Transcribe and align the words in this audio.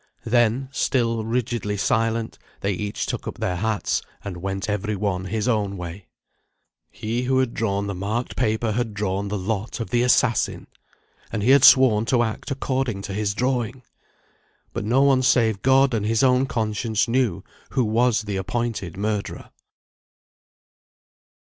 Then, 0.25 0.67
still 0.71 1.23
rigidly 1.23 1.77
silent, 1.77 2.39
they 2.61 2.71
each 2.71 3.05
took 3.05 3.27
up 3.27 3.37
their 3.37 3.57
hats 3.57 4.01
and 4.23 4.37
went 4.37 4.67
every 4.67 4.95
one 4.95 5.25
his 5.25 5.47
own 5.47 5.77
way. 5.77 6.07
He 6.89 7.25
who 7.25 7.37
had 7.37 7.53
drawn 7.53 7.85
the 7.85 7.93
marked 7.93 8.35
paper 8.35 8.71
had 8.71 8.95
drawn 8.95 9.27
the 9.27 9.37
lot 9.37 9.79
of 9.79 9.91
the 9.91 10.01
assassin! 10.01 10.65
and 11.31 11.43
he 11.43 11.51
had 11.51 11.63
sworn 11.63 12.05
to 12.05 12.23
act 12.23 12.49
according 12.49 13.03
to 13.03 13.13
his 13.13 13.35
drawing! 13.35 13.83
But 14.73 14.85
no 14.85 15.03
one 15.03 15.21
save 15.21 15.61
God 15.61 15.93
and 15.93 16.03
his 16.07 16.23
own 16.23 16.47
conscience 16.47 17.07
knew 17.07 17.43
who 17.69 17.85
was 17.85 18.23
the 18.23 18.37
appointed 18.37 18.97
murderer! 18.97 19.51